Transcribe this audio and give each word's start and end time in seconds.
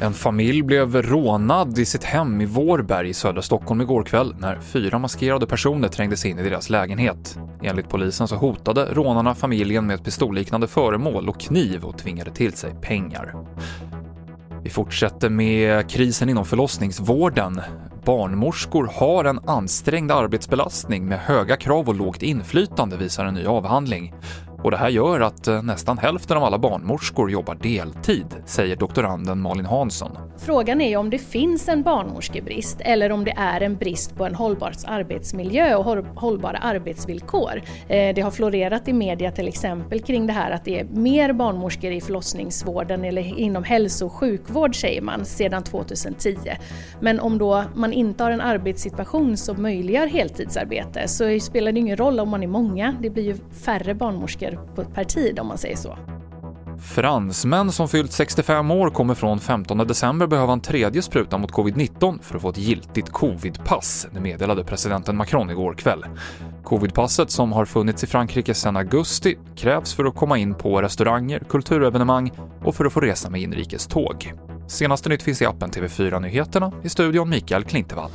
En 0.00 0.12
familj 0.12 0.62
blev 0.62 1.02
rånad 1.02 1.78
i 1.78 1.84
sitt 1.84 2.04
hem 2.04 2.40
i 2.40 2.46
Vårberg 2.46 3.08
i 3.08 3.14
södra 3.14 3.42
Stockholm 3.42 3.80
igår 3.80 4.02
kväll 4.02 4.34
när 4.38 4.60
fyra 4.60 4.98
maskerade 4.98 5.46
personer 5.46 5.88
trängde 5.88 6.16
sig 6.16 6.30
in 6.30 6.38
i 6.38 6.42
deras 6.42 6.70
lägenhet. 6.70 7.38
Enligt 7.62 7.88
polisen 7.88 8.28
så 8.28 8.36
hotade 8.36 8.84
rånarna 8.84 9.34
familjen 9.34 9.86
med 9.86 9.94
ett 9.94 10.04
pistolliknande 10.04 10.66
föremål 10.66 11.28
och 11.28 11.40
kniv 11.40 11.84
och 11.84 11.98
tvingade 11.98 12.30
till 12.30 12.52
sig 12.52 12.74
pengar. 12.80 13.34
Vi 14.62 14.70
fortsätter 14.70 15.28
med 15.28 15.90
krisen 15.90 16.28
inom 16.28 16.44
förlossningsvården. 16.44 17.60
Barnmorskor 18.04 18.90
har 18.94 19.24
en 19.24 19.40
ansträngd 19.46 20.12
arbetsbelastning 20.12 21.06
med 21.06 21.18
höga 21.18 21.56
krav 21.56 21.88
och 21.88 21.94
lågt 21.94 22.22
inflytande, 22.22 22.96
visar 22.96 23.24
en 23.24 23.34
ny 23.34 23.46
avhandling. 23.46 24.14
Och 24.64 24.70
det 24.70 24.76
här 24.76 24.88
gör 24.88 25.20
att 25.20 25.48
eh, 25.48 25.62
nästan 25.62 25.98
hälften 25.98 26.36
av 26.36 26.44
alla 26.44 26.58
barnmorskor 26.58 27.30
jobbar 27.30 27.54
deltid, 27.54 28.26
säger 28.44 28.76
doktoranden 28.76 29.40
Malin 29.40 29.66
Hansson. 29.66 30.18
Frågan 30.38 30.80
är 30.80 30.96
om 30.96 31.10
det 31.10 31.18
finns 31.18 31.68
en 31.68 31.82
barnmorskebrist 31.82 32.80
eller 32.80 33.12
om 33.12 33.24
det 33.24 33.34
är 33.36 33.60
en 33.60 33.76
brist 33.76 34.16
på 34.16 34.26
en 34.26 34.34
hållbar 34.34 34.72
arbetsmiljö 34.86 35.74
och 35.74 35.84
hållbara 36.14 36.56
arbetsvillkor. 36.56 37.62
Eh, 37.88 38.14
det 38.14 38.20
har 38.20 38.30
florerat 38.30 38.88
i 38.88 38.92
media 38.92 39.32
till 39.32 39.48
exempel 39.48 40.00
kring 40.00 40.26
det 40.26 40.32
här 40.32 40.50
att 40.50 40.64
det 40.64 40.80
är 40.80 40.84
mer 40.84 41.32
barnmorskor 41.32 41.92
i 41.92 42.00
förlossningsvården 42.00 43.04
eller 43.04 43.38
inom 43.38 43.64
hälso 43.64 44.06
och 44.06 44.12
sjukvård 44.12 44.80
säger 44.80 45.02
man 45.02 45.24
sedan 45.24 45.62
2010. 45.62 46.36
Men 47.00 47.20
om 47.20 47.38
då 47.38 47.64
man 47.74 47.92
inte 47.92 48.24
har 48.24 48.30
en 48.30 48.40
arbetssituation 48.40 49.36
som 49.36 49.62
möjliggör 49.62 50.06
heltidsarbete 50.06 51.08
så 51.08 51.40
spelar 51.40 51.72
det 51.72 51.80
ingen 51.80 51.96
roll 51.96 52.20
om 52.20 52.28
man 52.28 52.42
är 52.42 52.46
många, 52.46 52.96
det 53.00 53.10
blir 53.10 53.24
ju 53.24 53.36
färre 53.64 53.94
barnmorskor 53.94 54.51
per 54.94 55.04
tid 55.04 55.38
om 55.38 55.46
man 55.46 55.58
säger 55.58 55.76
så. 55.76 55.98
Fransmän 56.82 57.72
som 57.72 57.88
fyllt 57.88 58.12
65 58.12 58.70
år 58.70 58.90
kommer 58.90 59.14
från 59.14 59.40
15 59.40 59.78
december 59.78 60.26
behöva 60.26 60.52
en 60.52 60.60
tredje 60.60 61.02
spruta 61.02 61.38
mot 61.38 61.52
covid-19 61.52 62.22
för 62.22 62.36
att 62.36 62.42
få 62.42 62.48
ett 62.50 62.58
giltigt 62.58 63.10
covidpass, 63.10 64.06
det 64.12 64.20
meddelade 64.20 64.64
presidenten 64.64 65.16
Macron 65.16 65.50
igår 65.50 65.74
kväll. 65.74 66.04
Covidpasset, 66.64 67.30
som 67.30 67.52
har 67.52 67.64
funnits 67.64 68.04
i 68.04 68.06
Frankrike 68.06 68.54
sedan 68.54 68.76
augusti, 68.76 69.38
krävs 69.56 69.94
för 69.94 70.04
att 70.04 70.14
komma 70.14 70.38
in 70.38 70.54
på 70.54 70.82
restauranger, 70.82 71.42
kulturevenemang 71.48 72.32
och 72.64 72.74
för 72.74 72.84
att 72.84 72.92
få 72.92 73.00
resa 73.00 73.30
med 73.30 73.40
inrikeståg. 73.40 74.32
Senaste 74.66 75.08
nytt 75.08 75.22
finns 75.22 75.42
i 75.42 75.46
appen 75.46 75.70
TV4 75.70 76.20
Nyheterna, 76.20 76.72
i 76.82 76.88
studion 76.88 77.28
Mikael 77.28 77.64
Klintevall. 77.64 78.10